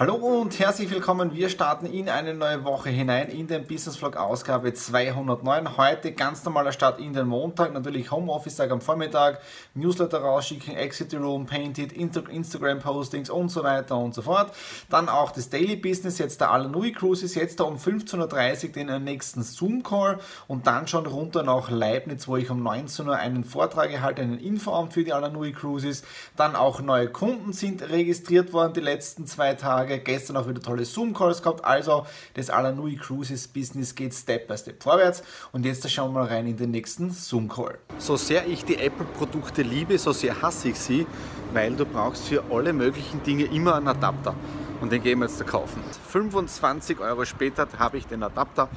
[0.00, 1.34] Hallo und herzlich willkommen.
[1.34, 5.76] Wir starten in eine neue Woche hinein in den Business Vlog Ausgabe 209.
[5.76, 9.40] Heute ganz normaler Start in den Montag, natürlich Homeoffice Tag am Vormittag,
[9.74, 14.52] Newsletter rausschicken, Exit Room, Painted, Instagram Postings und so weiter und so fort.
[14.88, 18.72] Dann auch das Daily Business, jetzt der Alanui Cruise ist jetzt da um 15.30 Uhr
[18.74, 23.16] den nächsten Zoom Call und dann schon runter nach Leibniz, wo ich um 19 Uhr
[23.16, 26.04] einen Vortrag erhalte, einen Infoabend für die Alanui Cruises.
[26.36, 29.87] Dann auch neue Kunden sind registriert worden die letzten zwei Tage.
[29.88, 29.98] Tage.
[30.00, 31.64] Gestern auch wieder tolle Zoom-Calls gehabt.
[31.64, 35.22] Also das Alanui Cruises Business geht Step by Step vorwärts.
[35.52, 37.78] Und jetzt schauen wir mal rein in den nächsten Zoom-Call.
[37.98, 41.06] So sehr ich die Apple-Produkte liebe, so sehr hasse ich sie,
[41.52, 44.34] weil du brauchst für alle möglichen Dinge immer einen Adapter.
[44.80, 45.82] Und den gehen wir jetzt kaufen.
[46.08, 48.68] 25 Euro später habe ich den Adapter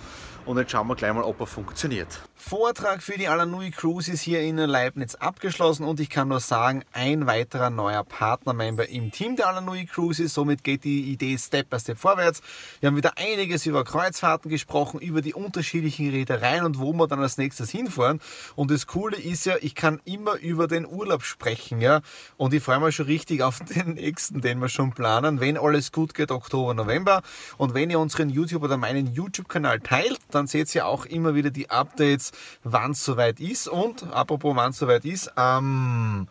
[0.46, 2.22] und jetzt schauen wir gleich mal, ob er funktioniert.
[2.44, 7.28] Vortrag für die Alanui Cruises hier in Leibniz abgeschlossen und ich kann nur sagen, ein
[7.28, 10.34] weiterer neuer Partnermember im Team der Alanui Cruises.
[10.34, 12.42] Somit geht die Idee Step by Step vorwärts.
[12.80, 17.22] Wir haben wieder einiges über Kreuzfahrten gesprochen, über die unterschiedlichen Reedereien und wo wir dann
[17.22, 18.20] als nächstes hinfahren.
[18.56, 22.02] Und das Coole ist ja, ich kann immer über den Urlaub sprechen, ja.
[22.38, 25.92] Und ich freue mich schon richtig auf den nächsten, den wir schon planen, wenn alles
[25.92, 27.22] gut geht, Oktober, November.
[27.58, 31.52] Und wenn ihr unseren YouTube oder meinen YouTube-Kanal teilt, dann seht ihr auch immer wieder
[31.52, 32.31] die Updates,
[32.64, 33.68] wann es soweit ist.
[33.68, 36.28] Und apropos wann es soweit ist, am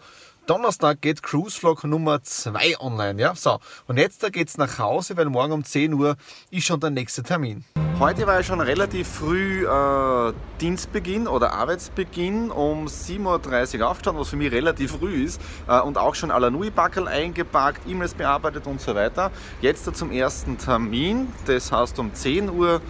[0.47, 3.21] Donnerstag geht Cruise Vlog Nummer 2 online.
[3.21, 3.35] Ja?
[3.37, 6.17] So, und jetzt da geht's nach Hause, weil morgen um 10 Uhr
[6.51, 7.65] ist schon der nächste Termin.
[8.01, 14.31] Heute war ja schon relativ früh äh, Dienstbeginn oder Arbeitsbeginn um 7.30 Uhr aufgestanden, was
[14.31, 15.39] für mich relativ früh ist
[15.69, 19.31] äh, und auch schon Alanui-Backel eingepackt, E-Mails bearbeitet und so weiter.
[19.61, 22.81] Jetzt zum ersten Termin, das heißt um 10 Uhr,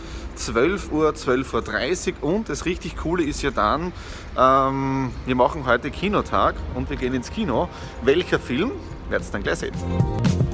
[0.41, 3.93] 12 Uhr, 12.30 Uhr und das richtig Coole ist ja dann,
[4.39, 7.69] ähm, wir machen heute Kinotag und wir gehen ins Kino.
[8.03, 8.73] Welcher Film?
[9.11, 9.75] Werdet ihr dann gleich sehen.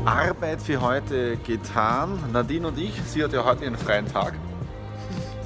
[0.05, 2.19] Arbeit für heute getan.
[2.33, 4.35] Nadine und ich, sie hat ja heute ihren freien Tag.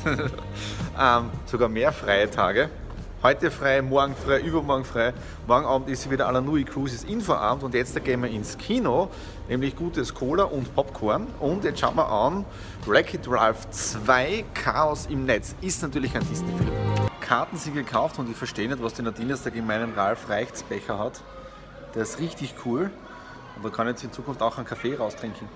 [0.07, 2.71] ähm, sogar mehr freie Tage.
[3.23, 5.13] Heute frei, morgen frei, übermorgen frei.
[5.47, 9.11] Morgen Abend ist wieder Alanui Cruises Infoabend und jetzt gehen wir ins Kino,
[9.47, 11.27] nämlich gutes Cola und Popcorn.
[11.39, 12.47] Und jetzt schauen wir an,
[12.87, 16.71] Wreck-It Ralph 2 Chaos im Netz ist natürlich ein Disney-Film.
[17.21, 20.31] Karten sind gekauft und ich verstehe nicht, was die Nadine jetzt da gegen meinen Ralph
[20.31, 21.21] Reichts-Becher hat.
[21.95, 22.91] Der ist richtig cool.
[23.55, 25.47] Und da kann jetzt in Zukunft auch einen Kaffee raustrinken.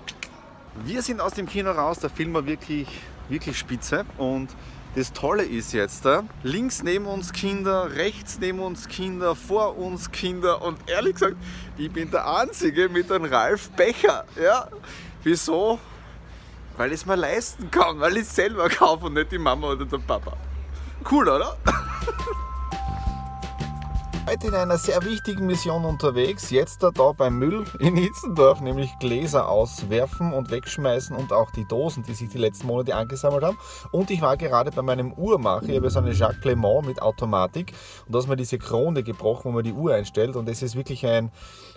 [0.83, 2.87] Wir sind aus dem Kino raus, der Film war wirklich,
[3.27, 4.05] wirklich spitze.
[4.19, 4.49] Und
[4.95, 6.07] das Tolle ist jetzt,
[6.43, 10.61] links neben uns Kinder, rechts neben uns Kinder, vor uns Kinder.
[10.61, 11.35] Und ehrlich gesagt,
[11.77, 14.23] ich bin der Einzige mit einem Ralf Becher.
[14.41, 14.69] Ja?
[15.23, 15.79] Wieso?
[16.77, 19.71] Weil ich es mir leisten kann, weil ich es selber kaufe und nicht die Mama
[19.71, 20.37] oder der Papa.
[21.09, 21.57] Cool, oder?
[24.27, 26.49] Heute in einer sehr wichtigen Mission unterwegs.
[26.49, 31.67] Jetzt da, da beim Müll in Hitzendorf, nämlich Gläser auswerfen und wegschmeißen und auch die
[31.67, 33.59] Dosen, die sich die letzten Monate angesammelt haben.
[33.91, 35.69] Und ich war gerade bei meinem Uhrmacher.
[35.69, 37.73] Ich habe so eine Jacques Clement mit Automatik
[38.07, 40.35] und da ist mir diese Krone gebrochen, wo man die Uhr einstellt.
[40.35, 41.31] Und das ist wirklich ein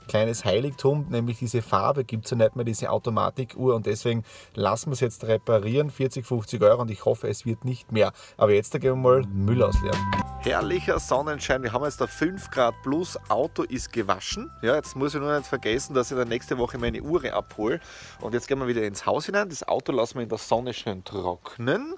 [0.09, 3.75] kleines Heiligtum, nämlich diese Farbe gibt es ja nicht mehr, diese Automatikuhr.
[3.75, 6.81] Und deswegen lassen wir es jetzt reparieren, 40, 50 Euro.
[6.81, 8.13] Und ich hoffe, es wird nicht mehr.
[8.39, 9.99] Aber jetzt da gehen wir mal Müll ausleeren.
[10.41, 11.63] Herrlicher Sonnenschein.
[11.63, 13.19] Wir haben jetzt da 5 Grad plus.
[13.29, 14.51] Auto ist gewaschen.
[14.63, 17.81] Ja, jetzt muss ich nur nicht vergessen, dass ich dann nächste Woche meine Uhr abhole.
[18.21, 19.49] Und jetzt gehen wir wieder ins Haus hinein.
[19.49, 21.95] Das Auto lassen wir in der Sonne schön trocknen.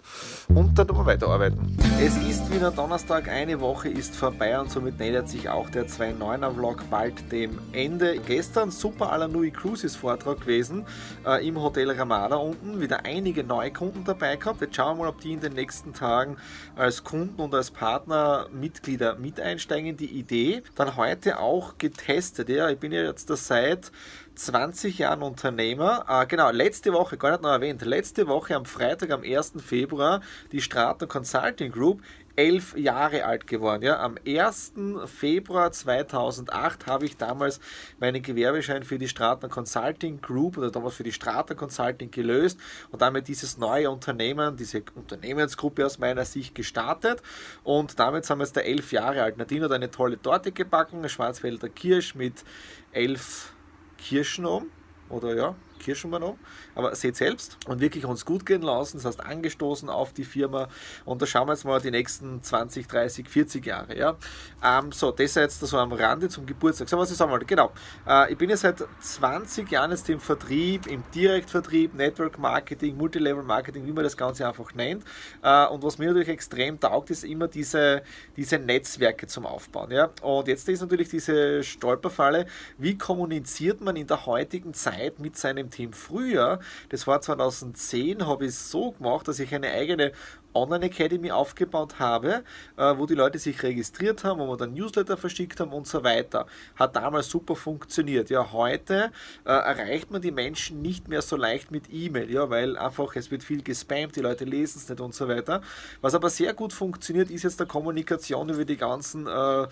[0.49, 1.77] Und dann wir weiterarbeiten.
[2.01, 3.29] Es ist wieder Donnerstag.
[3.29, 8.19] Eine Woche ist vorbei und somit nähert sich auch der 2.9er Vlog bald dem Ende.
[8.27, 10.87] Gestern super Alanui Cruises Vortrag gewesen
[11.27, 12.81] äh, im Hotel Ramada unten.
[12.81, 14.61] Wieder einige neue Kunden dabei gehabt.
[14.61, 16.37] Jetzt schauen wir mal, ob die in den nächsten Tagen
[16.77, 20.30] als Kunden und als Partner Mitglieder mit einsteigen in die Idee.
[20.77, 22.49] Dann heute auch getestet.
[22.49, 23.91] Ja, ich bin ja jetzt seit
[24.37, 26.05] 20 Jahren Unternehmer.
[26.09, 29.55] Äh, genau, letzte Woche, gar nicht noch erwähnt, letzte Woche am Freitag, am 1.
[29.59, 30.21] Februar,
[30.53, 32.03] die Straten Consulting Group
[32.37, 33.83] elf Jahre alt geworden.
[33.83, 34.01] Ja.
[34.01, 34.73] Am 1.
[35.07, 37.61] Februar 2008 habe ich damals
[37.99, 42.59] meinen Gewerbeschein für die Stratner Consulting Group oder damals für die Stratner Consulting gelöst
[42.91, 47.23] und damit dieses neue Unternehmen, diese Unternehmensgruppe aus meiner Sicht gestartet.
[47.65, 49.37] Und damit sind wir jetzt da elf Jahre alt.
[49.37, 52.45] Nadine hat eine tolle Torte gebacken, Schwarzwälder Kirsch mit
[52.93, 53.53] elf
[53.99, 54.71] Kirschen um.
[55.09, 56.39] Oder ja, Kirschen um.
[56.75, 60.69] Aber seht selbst und wirklich uns gut gehen lassen, das heißt angestoßen auf die Firma
[61.05, 63.97] und da schauen wir jetzt mal die nächsten 20, 30, 40 Jahre.
[63.97, 64.17] Ja?
[64.63, 66.89] Ähm, so, das jetzt so am Rande zum Geburtstag.
[66.89, 67.73] So, was ich sagen wollte, genau.
[68.07, 73.43] Äh, ich bin ja seit 20 Jahren jetzt im Vertrieb, im Direktvertrieb, Network Marketing, Multilevel
[73.43, 75.05] Marketing, wie man das Ganze einfach nennt.
[75.43, 78.03] Äh, und was mir natürlich extrem taugt, ist immer diese,
[78.37, 79.91] diese Netzwerke zum Aufbauen.
[79.91, 80.11] Ja?
[80.23, 82.47] Und jetzt ist natürlich diese Stolperfalle,
[82.79, 86.61] wie kommuniziert man in der heutigen Zeit mit seinem Team früher?
[86.89, 90.13] Das war 2010, habe ich es so gemacht, dass ich eine eigene
[90.55, 92.43] Online Academy aufgebaut habe,
[92.77, 96.03] äh, wo die Leute sich registriert haben, wo wir dann Newsletter verschickt haben und so
[96.05, 96.47] weiter.
[96.77, 98.31] Hat damals super funktioniert.
[98.31, 99.13] Ja, heute
[99.45, 103.31] äh, erreicht man die Menschen nicht mehr so leicht mit E-Mail, ja, weil einfach es
[103.31, 105.63] wird viel gespammt, die Leute lesen es nicht und so weiter.
[106.01, 109.67] Was aber sehr gut funktioniert, ist jetzt der Kommunikation über die ganzen äh,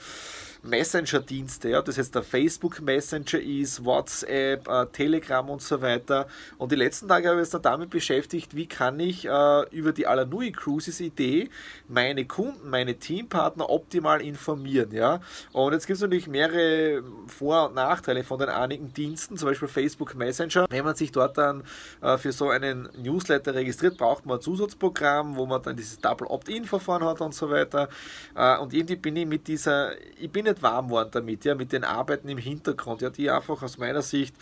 [0.63, 6.27] Messenger-Dienste, ja, das jetzt der Facebook Messenger ist, WhatsApp, äh, Telegram und so weiter.
[6.59, 9.93] Und die letzten Tage habe ich mich dann damit beschäftigt, wie kann ich äh, über
[9.93, 11.49] die Alanui Cruises Idee
[11.89, 14.93] meine Kunden, meine Teampartner optimal informieren.
[14.93, 15.21] Ja?
[15.53, 19.69] Und jetzt gibt es natürlich mehrere Vor- und Nachteile von den einigen Diensten, zum Beispiel
[19.69, 20.67] Facebook Messenger.
[20.69, 21.63] Wenn man sich dort dann
[22.03, 26.27] äh, für so einen Newsletter registriert, braucht man ein Zusatzprogramm, wo man dann dieses Double
[26.27, 27.89] Opt-in-Verfahren hat und so weiter.
[28.35, 31.73] Äh, und irgendwie bin ich mit dieser, ich bin nicht warm geworden damit, ja, mit
[31.73, 34.35] den Arbeiten im Hintergrund, ja, die einfach aus meiner Sicht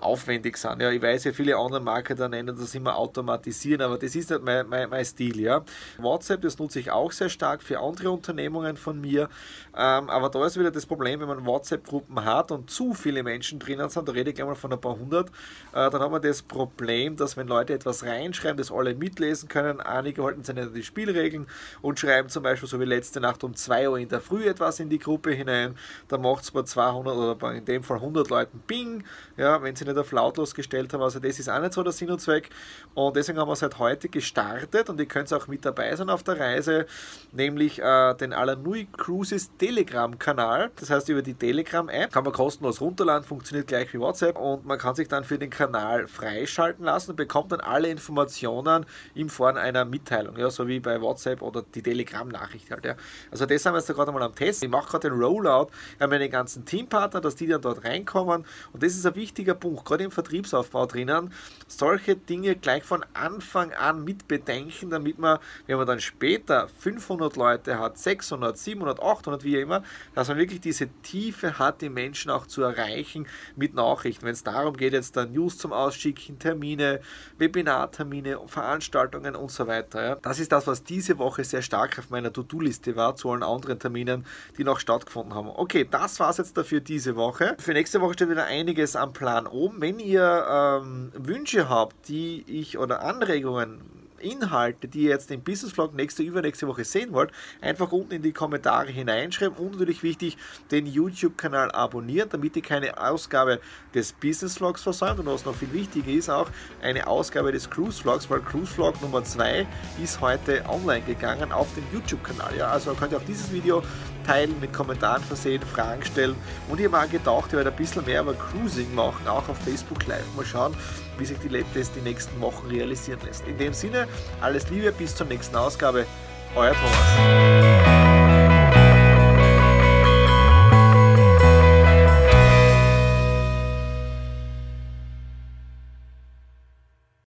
[0.00, 0.80] aufwendig sind.
[0.80, 4.42] Ja, ich weiß ja, viele andere Marketer nennen das immer automatisieren, aber das ist nicht
[4.42, 5.40] mein, mein, mein Stil.
[5.40, 5.64] Ja.
[5.98, 9.28] WhatsApp, das nutze ich auch sehr stark für andere Unternehmungen von mir,
[9.76, 13.58] ähm, aber da ist wieder das Problem, wenn man WhatsApp-Gruppen hat und zu viele Menschen
[13.58, 15.28] drinnen sind, da rede ich gleich mal von ein paar hundert,
[15.72, 19.80] äh, dann haben wir das Problem, dass wenn Leute etwas reinschreiben, das alle mitlesen können,
[19.80, 21.46] einige halten sich nicht an die Spielregeln
[21.82, 24.80] und schreiben zum Beispiel so wie letzte Nacht um 2 Uhr in der Früh etwas
[24.80, 25.76] in die Gruppe hinein,
[26.08, 29.04] dann macht es bei 200 oder in dem Fall 100 Leuten Bing,
[29.36, 31.02] ja, wenn sie nicht auf lautlos gestellt haben.
[31.02, 32.50] Also das ist auch nicht so der Sinn und Zweck.
[32.94, 36.10] Und deswegen haben wir es halt heute gestartet und ihr könnt auch mit dabei sein
[36.10, 36.86] auf der Reise,
[37.32, 40.70] nämlich äh, den Alanui Cruises Telegram-Kanal.
[40.76, 44.78] Das heißt, über die Telegram-App kann man kostenlos runterladen, funktioniert gleich wie WhatsApp und man
[44.78, 49.56] kann sich dann für den Kanal freischalten lassen und bekommt dann alle Informationen in Form
[49.56, 52.84] einer Mitteilung, ja, so wie bei WhatsApp oder die Telegram-Nachricht halt.
[52.84, 52.94] Ja.
[53.30, 54.62] Also das haben wir jetzt gerade mal am Test.
[54.62, 55.68] Ich mache gerade den Rollout
[55.98, 59.77] an meine ganzen Teampartner, dass die dann dort reinkommen und das ist ein wichtiger Punkt
[59.84, 61.32] gerade im Vertriebsaufbau drinnen,
[61.66, 67.36] solche Dinge gleich von Anfang an mit bedenken, damit man, wenn man dann später 500
[67.36, 69.82] Leute hat, 600, 700, 800, wie immer,
[70.14, 73.26] dass man wirklich diese Tiefe hat, die Menschen auch zu erreichen
[73.56, 74.24] mit Nachrichten.
[74.24, 77.00] Wenn es darum geht, jetzt dann News zum Ausschicken, Termine,
[77.38, 80.02] Webinartermine, Veranstaltungen und so weiter.
[80.02, 80.14] Ja.
[80.16, 83.78] Das ist das, was diese Woche sehr stark auf meiner To-Do-Liste war, zu allen anderen
[83.78, 84.24] Terminen,
[84.56, 85.48] die noch stattgefunden haben.
[85.48, 87.56] Okay, das war es jetzt dafür diese Woche.
[87.58, 92.44] Für nächste Woche steht wieder einiges am Plan oben wenn ihr ähm, Wünsche habt, die
[92.46, 93.80] ich oder Anregungen,
[94.20, 97.30] Inhalte, die ihr jetzt im Business Vlog nächste, übernächste Woche sehen wollt,
[97.60, 100.36] einfach unten in die Kommentare hineinschreiben und natürlich wichtig,
[100.70, 103.60] den YouTube-Kanal abonnieren, damit ihr keine Ausgabe
[103.94, 106.50] des Business Vlogs versäumt und was noch viel wichtiger ist, auch
[106.82, 109.66] eine Ausgabe des Cruise Vlogs, weil Cruise Vlog Nummer 2
[110.02, 112.56] ist heute online gegangen auf dem YouTube-Kanal.
[112.56, 113.82] Ja, also könnt ihr auch dieses Video
[114.28, 116.36] teilen, mit Kommentaren versehen, Fragen stellen
[116.68, 120.06] und ihr mal gedacht, ihr werdet ein bisschen mehr über Cruising machen, auch auf Facebook
[120.06, 120.24] Live.
[120.36, 120.76] Mal schauen,
[121.16, 123.46] wie sich die Lab-Test die nächsten Wochen realisieren lässt.
[123.46, 124.06] In dem Sinne,
[124.40, 126.06] alles Liebe, bis zur nächsten Ausgabe.
[126.54, 127.77] Euer Thomas.